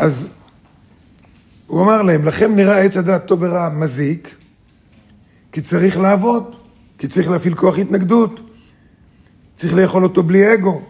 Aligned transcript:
אז 0.00 0.28
הוא 1.66 1.82
אמר 1.82 2.02
להם, 2.02 2.24
לכם 2.24 2.56
נראה 2.56 2.78
עץ 2.78 2.96
הדעת 2.96 3.26
טוב 3.26 3.42
ורע 3.42 3.68
מזיק, 3.68 4.34
כי 5.52 5.60
צריך 5.60 5.98
לעבוד, 5.98 6.56
כי 6.98 7.08
צריך 7.08 7.30
להפעיל 7.30 7.54
כוח 7.54 7.78
התנגדות, 7.78 8.40
צריך 9.56 9.74
לאכול 9.74 10.04
אותו 10.04 10.22
בלי 10.22 10.54
אגו. 10.54 10.82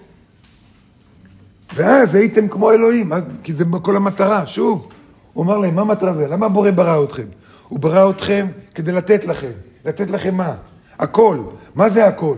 ואז 1.74 2.14
הייתם 2.14 2.48
כמו 2.48 2.72
אלוהים, 2.72 3.12
אז, 3.12 3.24
כי 3.42 3.52
זה 3.52 3.64
כל 3.82 3.96
המטרה, 3.96 4.46
שוב. 4.46 4.88
הוא 5.32 5.44
אמר 5.44 5.58
להם, 5.58 5.74
מה 5.74 5.82
המטרה? 5.82 6.26
למה 6.26 6.46
הבורא 6.46 6.70
ברא 6.70 7.04
אתכם? 7.04 7.26
הוא 7.68 7.78
ברא 7.78 8.10
אתכם 8.10 8.46
כדי 8.74 8.92
לתת 8.92 9.24
לכם. 9.24 9.52
לתת 9.84 10.10
לכם 10.10 10.34
מה? 10.34 10.54
הכל. 10.98 11.38
מה 11.74 11.88
זה 11.88 12.06
הכל? 12.06 12.36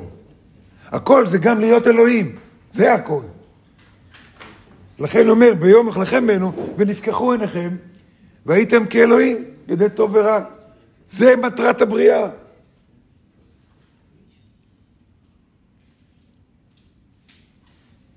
הכל 0.86 1.26
זה 1.26 1.38
גם 1.38 1.60
להיות 1.60 1.86
אלוהים. 1.86 2.36
זה 2.72 2.94
הכל. 2.94 3.22
לכן 5.02 5.28
אומר, 5.28 5.54
ביום 5.60 5.88
אחלכם 5.88 6.24
ממנו, 6.24 6.52
ונפקחו 6.76 7.32
עיניכם, 7.32 7.76
והייתם 8.46 8.86
כאלוהים, 8.86 9.44
ידי 9.68 9.90
טוב 9.94 10.14
ורע. 10.14 10.44
זה 11.06 11.36
מטרת 11.36 11.82
הבריאה. 11.82 12.30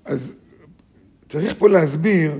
אז 0.04 0.34
צריך 1.28 1.54
פה 1.58 1.68
להסביר 1.68 2.32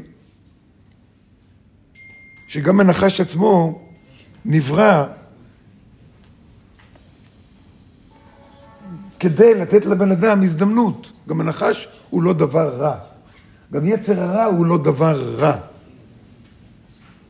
שגם 2.48 2.80
הנחש 2.80 3.20
עצמו 3.20 3.83
נברא 4.44 5.06
כדי 9.20 9.55
לתת 9.55 9.86
לבן 9.86 10.10
אדם 10.10 10.42
הזדמנות. 10.42 11.12
גם 11.28 11.41
הנחש 11.41 11.88
הוא 12.10 12.22
לא 12.22 12.33
דבר 12.33 12.77
רע. 12.77 13.16
גם 13.73 13.87
יצר 13.87 14.23
הרע 14.23 14.45
הוא 14.45 14.66
לא 14.66 14.79
דבר 14.79 15.34
רע. 15.37 15.56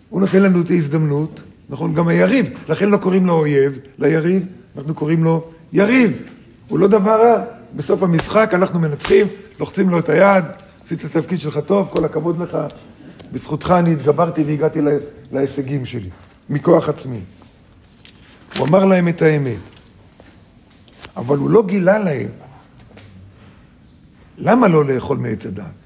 הוא 0.09 0.21
נותן 0.21 0.43
לנו 0.43 0.61
את 0.61 0.71
ההזדמנות, 0.71 1.43
נכון? 1.69 1.95
גם 1.95 2.09
היריב, 2.09 2.49
לכן 2.69 2.89
לא 2.89 2.97
קוראים 2.97 3.27
לו 3.27 3.33
אויב, 3.33 3.79
ליריב, 3.99 4.47
אנחנו 4.77 4.95
קוראים 4.95 5.25
לו 5.25 5.51
יריב. 5.73 6.23
הוא 6.69 6.79
לא 6.79 6.89
דבר 6.89 7.21
רע. 7.23 7.45
בסוף 7.77 8.03
המשחק 8.03 8.51
אנחנו 8.55 8.81
מנצחים, 8.81 9.27
לוחצים 9.61 9.91
לו 9.91 9.99
את 9.99 10.09
היד, 10.09 10.45
עשית 10.85 11.05
את 11.05 11.17
התפקיד 11.17 11.39
שלך 11.39 11.59
טוב, 11.67 11.89
כל 11.91 12.05
הכבוד 12.05 12.39
לך. 12.39 12.59
בזכותך 13.33 13.75
אני 13.79 13.93
התגברתי 13.93 14.43
והגעתי 14.43 14.81
להישגים 15.33 15.87
שלי, 15.87 16.11
מכוח 16.51 16.89
עצמי. 16.89 17.21
הוא 18.59 18.67
אמר 18.67 18.85
להם 18.85 19.09
את 19.09 19.23
האמת, 19.23 19.59
אבל 21.17 21.39
הוא 21.39 21.51
לא 21.51 21.67
גילה 21.67 21.99
להם 21.99 22.29
למה 24.39 24.69
לא 24.69 24.85
לאכול 24.85 25.19
מעץ 25.19 25.47
הדעת. 25.47 25.86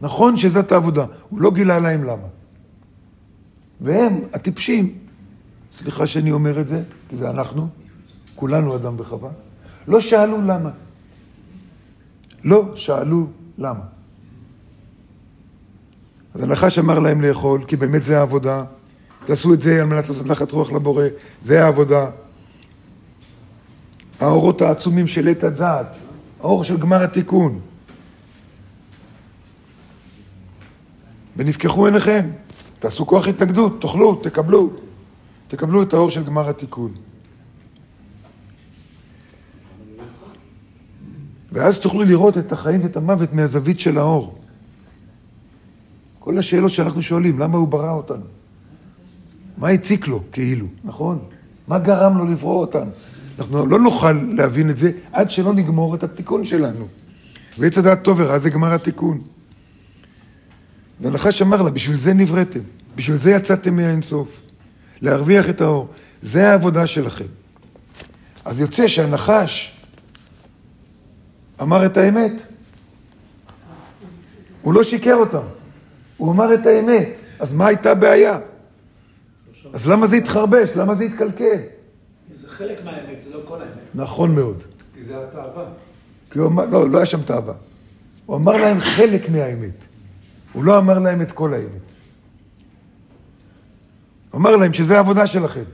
נכון 0.00 0.36
שזאת 0.36 0.72
העבודה, 0.72 1.04
הוא 1.28 1.40
לא 1.40 1.50
גילה 1.50 1.78
להם 1.78 2.04
למה. 2.04 2.26
והם, 3.80 4.20
הטיפשים, 4.32 4.98
סליחה 5.72 6.06
שאני 6.06 6.32
אומר 6.32 6.60
את 6.60 6.68
זה, 6.68 6.82
כי 7.08 7.16
זה 7.16 7.30
אנחנו, 7.30 7.68
כולנו 8.34 8.76
אדם 8.76 8.94
וחווה, 8.98 9.30
לא 9.88 10.00
שאלו 10.00 10.42
למה. 10.42 10.70
לא 12.44 12.72
שאלו 12.74 13.26
למה. 13.58 13.84
אז 16.34 16.42
הנחש 16.42 16.78
אמר 16.78 16.98
להם 16.98 17.20
לאכול, 17.20 17.64
כי 17.64 17.76
באמת 17.76 18.04
זה 18.04 18.18
העבודה. 18.18 18.64
תעשו 19.24 19.54
את 19.54 19.60
זה 19.60 19.80
על 19.80 19.86
מנת 19.86 20.08
לעשות 20.08 20.26
נחת 20.26 20.52
רוח 20.52 20.72
לבורא, 20.72 21.04
זה 21.42 21.64
העבודה. 21.64 22.06
האורות 24.20 24.62
העצומים 24.62 25.06
של 25.06 25.28
עת 25.28 25.44
הדעת, 25.44 25.86
האור 26.40 26.64
של 26.64 26.76
גמר 26.76 27.02
התיקון. 27.02 27.60
ונפקחו 31.38 31.86
עיניכם, 31.86 32.30
תעשו 32.78 33.06
כוח 33.06 33.28
התנגדות, 33.28 33.80
תאכלו, 33.80 34.14
תקבלו, 34.14 34.70
תקבלו 35.48 35.82
את 35.82 35.92
האור 35.92 36.10
של 36.10 36.24
גמר 36.24 36.48
התיקון. 36.48 36.94
ואז 41.52 41.78
תוכלו 41.78 42.04
לראות 42.04 42.38
את 42.38 42.52
החיים 42.52 42.80
ואת 42.82 42.96
המוות 42.96 43.32
מהזווית 43.32 43.80
של 43.80 43.98
האור. 43.98 44.34
כל 46.18 46.38
השאלות 46.38 46.72
שאנחנו 46.72 47.02
שואלים, 47.02 47.38
למה 47.38 47.58
הוא 47.58 47.68
ברא 47.68 47.92
אותנו? 47.92 48.24
מה 49.56 49.68
הציק 49.68 50.08
לו, 50.08 50.22
כאילו, 50.32 50.66
נכון? 50.84 51.18
מה 51.68 51.78
גרם 51.78 52.18
לו 52.18 52.24
לברוא 52.24 52.60
אותנו? 52.60 52.90
אנחנו 53.38 53.66
לא 53.66 53.78
נוכל 53.80 54.12
להבין 54.12 54.70
את 54.70 54.76
זה 54.76 54.90
עד 55.12 55.30
שלא 55.30 55.54
נגמור 55.54 55.94
את 55.94 56.02
התיקון 56.02 56.44
שלנו. 56.44 56.86
ועץ 57.58 57.78
הדעת 57.78 58.02
טוב 58.04 58.20
ורע 58.20 58.38
זה 58.38 58.50
גמר 58.50 58.72
התיקון. 58.72 59.20
אז 61.00 61.06
הנחש 61.06 61.42
אמר 61.42 61.62
לה, 61.62 61.70
בשביל 61.70 61.98
זה 61.98 62.14
נבראתם, 62.14 62.60
בשביל 62.96 63.16
זה 63.16 63.30
יצאתם 63.30 63.76
מהאינסוף, 63.76 64.40
להרוויח 65.00 65.50
את 65.50 65.60
האור. 65.60 65.88
זה 66.22 66.50
העבודה 66.50 66.86
שלכם. 66.86 67.24
אז 68.44 68.60
יוצא 68.60 68.88
שהנחש 68.88 69.76
אמר 71.62 71.86
את 71.86 71.96
האמת. 71.96 72.32
הוא 74.62 74.74
לא 74.74 74.82
שיקר 74.82 75.14
אותם, 75.14 75.42
הוא 76.16 76.32
אמר 76.32 76.54
את 76.54 76.66
האמת. 76.66 77.08
אז 77.38 77.52
מה 77.52 77.66
הייתה 77.66 77.90
הבעיה? 77.90 78.38
אז 79.72 79.86
למה 79.86 80.06
זה 80.06 80.16
התחרבש? 80.16 80.70
למה 80.76 80.94
זה 80.94 81.04
התקלקל? 81.04 81.58
זה 82.30 82.48
חלק 82.48 82.84
מהאמת, 82.84 83.20
זה 83.20 83.34
לא 83.34 83.40
כל 83.48 83.60
האמת. 83.60 83.72
נכון 83.94 84.34
מאוד. 84.34 84.62
כי 84.94 85.04
זה 85.04 85.24
התאווה. 85.24 85.64
כי 86.30 86.38
הוא 86.38 86.48
אמר, 86.48 86.64
לא, 86.66 86.90
לא 86.90 86.96
היה 86.96 87.06
שם 87.06 87.22
תאווה. 87.22 87.54
הוא 88.26 88.36
אמר 88.36 88.56
להם 88.56 88.80
חלק 88.80 89.28
מהאמת. 89.30 89.84
הוא 90.52 90.64
לא 90.64 90.78
אמר 90.78 90.98
להם 90.98 91.22
את 91.22 91.32
כל 91.32 91.54
האמת. 91.54 91.92
הוא 94.30 94.40
אמר 94.40 94.56
להם 94.56 94.72
שזה 94.72 94.96
העבודה 94.96 95.26
שלכם. 95.26 95.64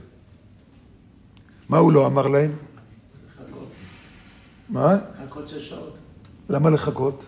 מה 1.69 1.77
הוא 1.77 1.91
לא 1.91 2.07
אמר 2.07 2.27
להם? 2.27 2.51
לחכות. 2.51 3.67
מה? 4.69 4.97
לחכות 5.25 5.47
שש 5.47 5.69
שעות. 5.69 5.97
למה 6.49 6.69
לחכות? 6.69 7.25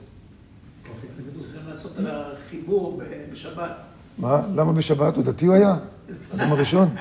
צריכים 1.35 1.61
לעשות 1.67 1.91
את 1.99 2.05
החיבור 2.07 3.01
בשבת. 3.31 3.71
מה? 4.17 4.41
למה 4.55 4.73
בשבת? 4.73 5.15
הוא 5.15 5.23
דתי 5.23 5.45
הוא 5.45 5.55
היה? 5.55 5.75
אדם 6.35 6.51
הראשון? 6.51 6.95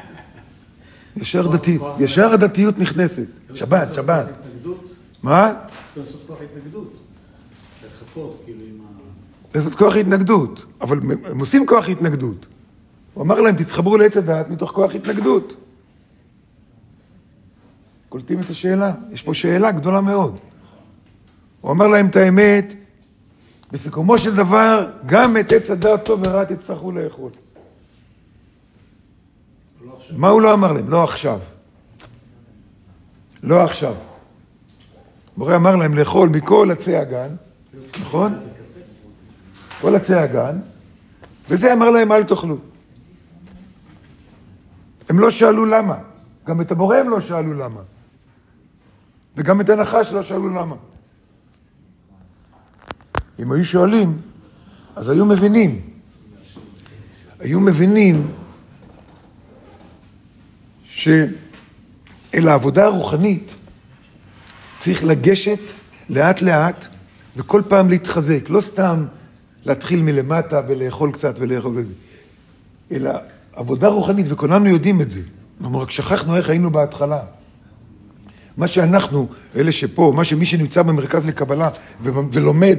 ישר 1.16 1.48
דתי, 1.48 1.78
ישר 1.98 2.32
הדתיות 2.32 2.78
נכנסת. 2.78 3.26
שבת, 3.54 3.94
שבת. 3.94 4.26
מה? 5.22 5.52
צריך 5.94 6.06
לעשות 6.06 6.22
כוח 6.26 6.38
התנגדות. 6.42 6.92
לחכות, 7.86 8.42
כאילו, 8.44 8.60
עם 8.60 8.80
ה... 8.80 9.05
לעשות 9.56 9.74
כוח 9.74 9.96
התנגדות. 9.96 10.66
אבל 10.80 11.00
הם 11.24 11.40
עושים 11.40 11.66
כוח 11.66 11.88
התנגדות. 11.88 12.46
הוא 13.14 13.24
אמר 13.24 13.40
להם, 13.40 13.56
תתחברו 13.56 13.96
לעץ 13.96 14.16
הדעת 14.16 14.50
מתוך 14.50 14.70
כוח 14.70 14.94
התנגדות. 14.94 15.56
קולטים 18.08 18.40
את 18.40 18.50
השאלה? 18.50 18.92
יש 19.10 19.22
פה 19.22 19.34
שאלה 19.34 19.70
גדולה 19.72 20.00
מאוד. 20.00 20.38
הוא 21.60 21.72
אמר 21.72 21.88
להם 21.88 22.06
את 22.06 22.16
האמת, 22.16 22.74
בסיכומו 23.72 24.18
של 24.18 24.34
דבר, 24.36 24.90
גם 25.06 25.36
את 25.36 25.52
עץ 25.52 25.70
הדעת 25.70 26.04
טוב 26.04 26.20
ורע 26.24 26.44
תצטרכו 26.44 26.92
לאכול. 26.92 27.30
מה 30.16 30.28
הוא 30.28 30.42
לא 30.42 30.54
אמר 30.54 30.72
להם? 30.72 30.88
לא 30.88 31.04
עכשיו. 31.04 31.40
לא 33.42 33.62
עכשיו. 33.62 33.94
מורה 35.36 35.56
אמר 35.56 35.76
להם 35.76 35.94
לאכול 35.94 36.28
מכל 36.28 36.68
עצי 36.72 36.96
הגן, 36.96 37.28
נכון? 38.00 38.55
כל 39.80 39.94
עצי 39.94 40.14
הגן, 40.14 40.58
וזה 41.48 41.72
אמר 41.72 41.90
להם 41.90 42.12
אל 42.12 42.24
תאכלו. 42.24 42.58
הם 45.08 45.20
לא 45.20 45.30
שאלו 45.30 45.64
למה. 45.64 45.98
גם 46.46 46.60
את 46.60 46.72
המורה 46.72 47.00
הם 47.00 47.10
לא 47.10 47.20
שאלו 47.20 47.52
למה. 47.52 47.80
וגם 49.36 49.60
את 49.60 49.70
הנחש 49.70 50.12
לא 50.12 50.22
שאלו 50.22 50.48
למה. 50.48 50.74
אם 53.38 53.52
היו 53.52 53.64
שואלים, 53.64 54.18
אז 54.96 55.08
היו 55.08 55.24
מבינים. 55.24 55.80
היו 57.40 57.60
מבינים 57.60 58.32
שאל 60.84 62.48
העבודה 62.48 62.84
הרוחנית 62.84 63.54
צריך 64.78 65.04
לגשת 65.04 65.60
לאט 66.10 66.42
לאט 66.42 66.86
וכל 67.36 67.62
פעם 67.68 67.88
להתחזק, 67.88 68.50
לא 68.50 68.60
סתם 68.60 69.06
להתחיל 69.66 70.02
מלמטה 70.02 70.60
ולאכול 70.68 71.12
קצת 71.12 71.34
ולאכול 71.38 71.84
אלא 72.92 73.10
עבודה 73.52 73.88
רוחנית, 73.88 74.26
וכולנו 74.28 74.66
יודעים 74.66 75.00
את 75.00 75.10
זה. 75.10 75.20
אנחנו 75.60 75.78
רק 75.78 75.90
שכחנו 75.90 76.36
איך 76.36 76.50
היינו 76.50 76.70
בהתחלה. 76.70 77.20
מה 78.56 78.68
שאנחנו, 78.68 79.28
אלה 79.56 79.72
שפה, 79.72 80.12
מה 80.16 80.24
שמי 80.24 80.46
שנמצא 80.46 80.82
במרכז 80.82 81.26
לקבלה 81.26 81.68
ולומד, 82.02 82.78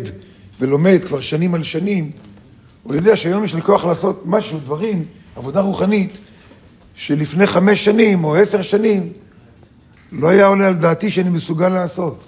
ולומד 0.59 0.99
כבר 1.07 1.21
שנים 1.21 1.53
על 1.53 1.63
שנים, 1.63 2.11
הוא 2.83 2.95
יודע 2.95 3.15
שהיום 3.15 3.43
יש 3.43 3.53
לי 3.53 3.61
כוח 3.61 3.85
לעשות 3.85 4.23
משהו, 4.25 4.59
דברים, 4.59 5.05
עבודה 5.35 5.61
רוחנית, 5.61 6.21
שלפני 6.95 7.47
חמש 7.47 7.85
שנים 7.85 8.23
או 8.23 8.35
עשר 8.35 8.61
שנים 8.61 9.13
לא 10.11 10.27
היה 10.27 10.45
עולה 10.45 10.67
על 10.67 10.75
דעתי 10.75 11.09
שאני 11.09 11.29
מסוגל 11.29 11.69
לעשות. 11.69 12.23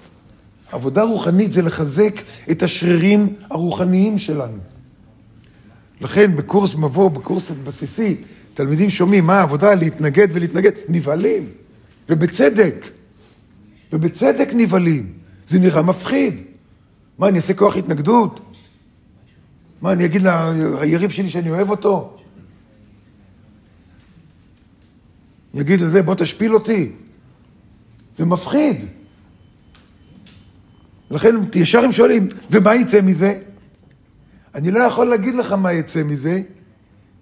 עבודה 0.72 1.02
רוחנית 1.02 1.52
זה 1.52 1.62
לחזק 1.62 2.20
את 2.50 2.62
השרירים 2.62 3.34
הרוחניים 3.50 4.18
שלנו. 4.18 4.58
לכן 6.00 6.36
בקורס 6.36 6.74
מבוא, 6.74 7.10
בקורס 7.10 7.50
בסיסי, 7.64 8.16
תלמידים 8.54 8.90
שומעים 8.90 9.26
מה 9.26 9.38
העבודה 9.38 9.74
להתנגד 9.74 10.28
ולהתנגד, 10.32 10.70
נבהלים, 10.88 11.48
ובצדק, 12.08 12.86
ובצדק 13.92 14.48
נבהלים. 14.54 15.12
זה 15.46 15.58
נראה 15.58 15.82
מפחיד. 15.82 16.34
מה, 17.18 17.28
אני 17.28 17.36
אעשה 17.36 17.54
כוח 17.54 17.76
התנגדות? 17.76 18.40
מה, 19.82 19.92
אני 19.92 20.04
אגיד 20.04 20.22
ליריב 20.80 21.10
שלי 21.10 21.28
שאני 21.28 21.50
אוהב 21.50 21.70
אותו? 21.70 22.16
אני 25.54 25.62
אגיד 25.62 25.80
לזה, 25.80 26.02
בוא 26.02 26.14
תשפיל 26.14 26.54
אותי. 26.54 26.92
זה 28.16 28.26
מפחיד. 28.26 28.86
לכן 31.10 31.36
ישר 31.54 31.78
הם 31.78 31.92
שואלים, 31.92 32.28
ומה 32.50 32.74
יצא 32.74 33.00
מזה? 33.00 33.38
אני 34.54 34.70
לא 34.70 34.78
יכול 34.78 35.06
להגיד 35.06 35.34
לך 35.34 35.52
מה 35.52 35.72
יצא 35.72 36.02
מזה, 36.02 36.42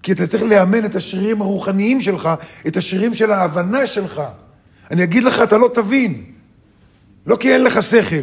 כי 0.02 0.12
אתה 0.12 0.26
צריך 0.26 0.42
לאמן 0.42 0.84
את 0.84 0.94
השרירים 0.94 1.42
הרוחניים 1.42 2.00
שלך, 2.00 2.28
את 2.66 2.76
השרירים 2.76 3.14
של 3.14 3.32
ההבנה 3.32 3.86
שלך. 3.86 4.22
אני 4.90 5.04
אגיד 5.04 5.24
לך, 5.24 5.42
אתה 5.42 5.58
לא 5.58 5.70
תבין. 5.74 6.24
לא 7.26 7.36
כי 7.36 7.52
אין 7.52 7.64
לך 7.64 7.82
שכל. 7.82 8.16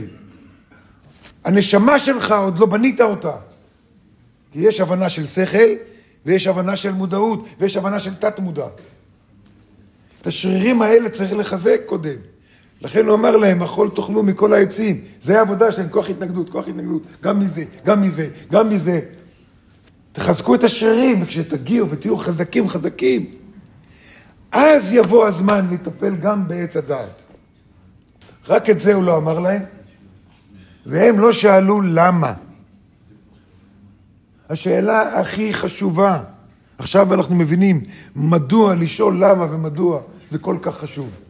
הנשמה 1.46 2.00
שלך, 2.00 2.32
עוד 2.32 2.60
לא 2.60 2.66
בנית 2.66 3.02
אותה. 3.02 3.36
כי 4.52 4.60
יש 4.60 4.80
הבנה 4.80 5.10
של 5.10 5.26
שכל, 5.26 5.70
ויש 6.26 6.48
הבנה 6.48 6.76
של 6.76 6.92
מודעות, 6.92 7.48
ויש 7.60 7.78
הבנה 7.78 8.00
של 8.00 8.14
תת-מודע. 8.14 8.68
את 10.22 10.28
השרירים 10.28 10.82
האלה 10.82 11.10
צריך 11.10 11.34
לחזק 11.34 11.82
קודם. 11.86 12.16
לכן 12.82 13.06
הוא 13.06 13.16
אמר 13.16 13.38
להם, 13.38 13.62
אכול 13.62 13.90
תאכלו 13.96 14.24
מכל 14.24 14.54
העצים. 14.54 15.02
זה 15.22 15.40
העבודה 15.40 15.72
שלהם, 15.72 15.90
כוח 15.90 16.10
התנגדות, 16.10 16.50
כוח 16.50 16.68
התנגדות. 16.68 17.02
גם 17.24 17.40
מזה, 17.40 17.64
גם 17.86 18.02
מזה, 18.02 18.30
גם 18.52 18.70
מזה. 18.70 19.00
תחזקו 20.12 20.56
את 20.56 20.64
השרירים, 20.64 21.24
וכשתגיעו 21.24 21.90
ותהיו 21.90 22.18
חזקים 22.18 22.70
חזקים, 22.70 23.26
אז 24.52 24.94
יבוא 24.94 25.28
הזמן 25.28 25.68
לטפל 25.72 26.16
גם 26.16 26.48
בעץ 26.48 26.78
הדעת. 26.78 27.24
רק 28.48 28.70
את 28.70 28.80
זה 28.80 28.94
הוא 28.94 29.04
לא 29.04 29.18
אמר 29.18 29.40
להם, 29.40 29.62
והם 30.86 31.20
לא 31.20 31.34
שאלו 31.34 31.82
למה. 31.82 32.34
השאלה 34.50 35.20
הכי 35.20 35.54
חשובה, 35.54 36.24
עכשיו 36.78 37.14
אנחנו 37.14 37.36
מבינים 37.36 37.82
מדוע 38.16 38.76
לשאול 38.76 39.24
למה 39.24 39.46
ומדוע 39.52 40.02
זה 40.30 40.40
כל 40.40 40.58
כך 40.62 40.78
חשוב. 40.78 41.22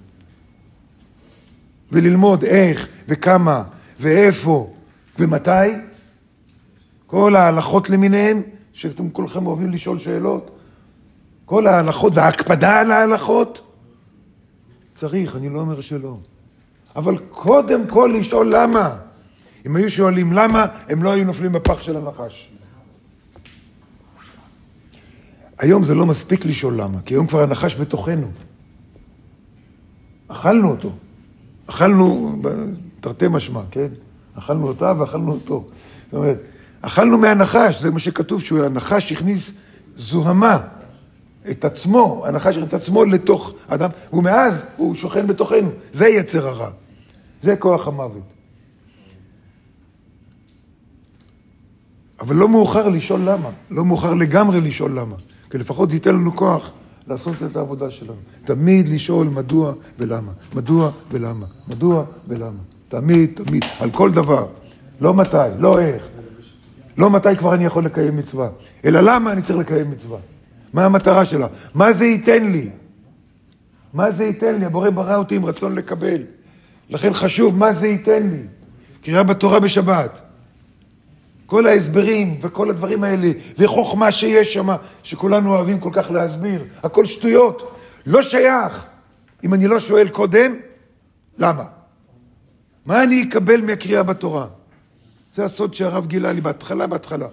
וללמוד 1.92 2.44
איך 2.44 2.88
וכמה 3.08 3.64
ואיפה 4.00 4.74
ומתי, 5.20 5.52
כל 7.08 7.36
ההלכות 7.36 7.90
למיניהם, 7.90 8.42
שאתם 8.74 9.10
כולכם 9.10 9.48
אוהבים 9.48 9.72
לשאול 9.72 10.00
שאלות, 10.00 10.52
כל 11.46 11.68
ההלכות 11.68 12.14
וההקפדה 12.16 12.80
על 12.80 12.92
ההלכות, 12.92 13.62
צריך, 14.96 15.36
אני 15.36 15.50
לא 15.50 15.60
אומר 15.60 15.82
שלא. 15.82 16.18
אבל 16.96 17.18
קודם 17.18 17.88
כל 17.88 18.14
לשאול 18.20 18.56
למה. 18.56 18.96
אם 19.66 19.76
היו 19.76 19.92
שואלים 19.92 20.34
למה, 20.34 20.66
הם 20.90 21.04
לא 21.04 21.12
היו 21.12 21.26
נופלים 21.26 21.52
בפח 21.52 21.82
של 21.82 21.98
הנחש. 21.98 22.52
היום 25.58 25.84
זה 25.84 25.96
לא 25.96 26.06
מספיק 26.06 26.46
לשאול 26.46 26.82
למה, 26.82 27.02
כי 27.02 27.14
היום 27.14 27.28
כבר 27.28 27.44
הנחש 27.44 27.76
בתוכנו. 27.76 28.32
אכלנו 30.28 30.72
אותו. 30.72 30.92
אכלנו, 31.70 32.36
תרתי 33.00 33.26
משמע, 33.28 33.62
כן? 33.72 33.88
אכלנו 34.38 34.68
אותה 34.68 34.94
ואכלנו 34.98 35.32
אותו. 35.32 35.66
זאת 36.06 36.14
אומרת, 36.14 36.42
אכלנו 36.82 37.18
מהנחש, 37.18 37.82
זה 37.82 37.92
מה 37.92 38.00
שכתוב, 38.00 38.42
שהוא 38.42 38.64
הנחש 38.64 39.12
הכניס 39.12 39.52
זוהמה, 39.96 40.58
את 41.52 41.66
עצמו, 41.66 42.24
הנחש 42.28 42.56
הכניס 42.56 42.70
את 42.70 42.74
עצמו 42.74 43.06
לתוך 43.06 43.54
אדם, 43.68 43.90
ומאז 44.14 44.66
הוא 44.78 44.96
שוכן 44.96 45.28
בתוכנו. 45.28 45.70
זה 45.94 46.08
יצר 46.08 46.48
הרע. 46.48 46.70
זה 47.42 47.56
כוח 47.56 47.88
המוות. 47.88 48.24
אבל 52.20 52.36
לא 52.36 52.50
מאוחר 52.50 52.90
לשאול 52.90 53.20
למה. 53.20 53.50
לא 53.72 53.86
מאוחר 53.86 54.14
לגמרי 54.14 54.62
לשאול 54.62 55.00
למה. 55.00 55.16
כי 55.50 55.58
לפחות 55.58 55.90
זה 55.90 55.96
ייתן 55.96 56.16
לנו 56.16 56.36
כוח 56.36 56.72
לעשות 57.08 57.36
את 57.44 57.56
העבודה 57.56 57.92
שלנו. 57.92 58.20
תמיד 58.44 58.88
לשאול 58.88 59.28
מדוע 59.28 59.74
ולמה. 60.00 60.32
מדוע 60.56 60.92
ולמה. 61.12 61.46
מדוע 61.68 62.06
ולמה. 62.28 62.62
תמיד, 62.88 63.32
תמיד, 63.44 63.64
על 63.80 63.92
כל 63.92 64.12
דבר. 64.12 64.48
לא 65.02 65.14
מתי, 65.14 65.38
לא 65.60 65.80
איך. 65.80 66.08
לא 66.98 67.10
מתי 67.10 67.38
כבר 67.38 67.54
אני 67.54 67.66
יכול 67.66 67.86
לקיים 67.86 68.18
מצווה, 68.18 68.50
אלא 68.86 69.00
למה 69.02 69.32
אני 69.32 69.42
צריך 69.42 69.60
לקיים 69.60 69.92
מצווה. 69.92 70.18
מה 70.74 70.86
המטרה 70.86 71.26
שלה? 71.26 71.48
מה 71.74 71.94
זה 71.94 72.06
ייתן 72.06 72.52
לי? 72.52 72.70
מה 73.94 74.12
זה 74.12 74.24
ייתן 74.24 74.56
לי? 74.56 74.66
הבורא 74.66 74.90
ברא 74.90 75.16
אותי 75.16 75.36
עם 75.36 75.46
רצון 75.46 75.76
לקבל. 75.76 76.22
לכן 76.90 77.14
חשוב 77.14 77.58
מה 77.58 77.74
זה 77.74 77.88
ייתן 77.88 78.30
לי. 78.30 78.44
קריאה 79.04 79.24
בתורה 79.24 79.60
בשבת. 79.60 80.22
כל 81.46 81.68
ההסברים 81.68 82.38
וכל 82.42 82.70
הדברים 82.70 83.04
האלה, 83.04 83.32
וחוכמה 83.58 84.12
שיש 84.12 84.54
שם, 84.54 84.68
שכולנו 85.04 85.56
אוהבים 85.56 85.80
כל 85.80 85.90
כך 85.94 86.12
להסביר, 86.12 86.64
הכל 86.84 87.06
שטויות, 87.06 87.78
לא 88.06 88.22
שייך. 88.22 88.86
אם 89.44 89.54
אני 89.54 89.68
לא 89.68 89.80
שואל 89.80 90.10
קודם, 90.10 90.56
למה? 91.38 91.64
מה 92.86 93.04
אני 93.04 93.26
אקבל 93.30 93.62
מהקריאה 93.62 94.04
בתורה? 94.04 94.48
זה 95.36 95.46
הסוד 95.46 95.74
שהרב 95.74 96.08
גילה 96.08 96.34
לי 96.34 96.42
בהתחלה, 96.42 96.88
בהתחלה. 96.88 97.28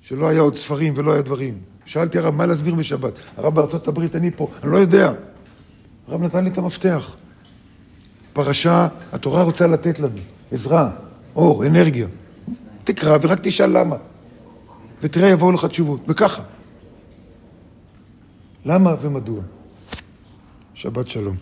שלא 0.00 0.28
היה 0.28 0.40
עוד 0.40 0.56
ספרים 0.56 0.94
ולא 0.96 1.12
היה 1.12 1.22
דברים. 1.22 1.58
שאלתי 1.84 2.18
הרב, 2.18 2.34
מה 2.34 2.46
להסביר 2.46 2.74
בשבת? 2.74 3.12
הרב 3.36 3.54
בארצות 3.54 3.88
הברית, 3.88 4.16
אני 4.16 4.30
פה, 4.36 4.48
אני 4.62 4.72
לא 4.72 4.76
יודע. 4.76 5.12
הרב 6.08 6.22
נתן 6.22 6.44
לי 6.44 6.50
את 6.50 6.58
המפתח. 6.58 7.16
פרשה, 8.32 8.88
התורה 9.12 9.42
רוצה 9.42 9.66
לתת 9.66 10.00
לנו 10.00 10.18
עזרה, 10.52 10.90
אור, 11.36 11.66
אנרגיה. 11.66 12.06
תקרא 12.84 13.18
ורק 13.22 13.38
תשאל 13.42 13.78
למה. 13.78 13.96
ותראה, 15.02 15.28
יבואו 15.28 15.52
לך 15.52 15.64
תשובות. 15.64 16.00
וככה. 16.08 16.42
למה 18.64 18.94
ומדוע? 19.00 19.40
שבת 20.74 21.10
שלום. 21.10 21.36